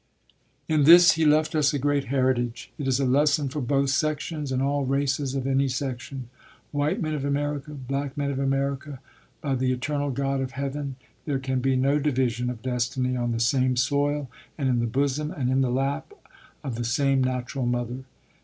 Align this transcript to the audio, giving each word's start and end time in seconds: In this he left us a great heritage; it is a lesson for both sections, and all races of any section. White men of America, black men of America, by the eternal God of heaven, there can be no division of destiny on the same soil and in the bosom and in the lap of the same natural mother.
In 0.67 0.85
this 0.85 1.11
he 1.11 1.25
left 1.25 1.53
us 1.53 1.75
a 1.75 1.77
great 1.77 2.05
heritage; 2.05 2.71
it 2.79 2.87
is 2.87 2.99
a 2.99 3.05
lesson 3.05 3.49
for 3.49 3.61
both 3.61 3.91
sections, 3.91 4.51
and 4.51 4.59
all 4.59 4.83
races 4.83 5.35
of 5.35 5.45
any 5.45 5.67
section. 5.67 6.27
White 6.71 6.99
men 6.99 7.13
of 7.13 7.23
America, 7.23 7.75
black 7.75 8.17
men 8.17 8.31
of 8.31 8.39
America, 8.39 8.99
by 9.41 9.53
the 9.53 9.71
eternal 9.71 10.09
God 10.09 10.41
of 10.41 10.53
heaven, 10.53 10.95
there 11.25 11.37
can 11.37 11.59
be 11.59 11.75
no 11.75 11.99
division 11.99 12.49
of 12.49 12.63
destiny 12.63 13.15
on 13.15 13.31
the 13.31 13.39
same 13.39 13.75
soil 13.75 14.27
and 14.57 14.67
in 14.69 14.79
the 14.79 14.87
bosom 14.87 15.29
and 15.29 15.51
in 15.51 15.61
the 15.61 15.69
lap 15.69 16.11
of 16.63 16.77
the 16.77 16.83
same 16.83 17.23
natural 17.23 17.67
mother. 17.67 17.99